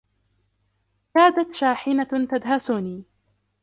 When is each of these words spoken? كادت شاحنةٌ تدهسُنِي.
كادت 1.13 1.53
شاحنةٌ 1.53 2.07
تدهسُنِي. 2.31 3.03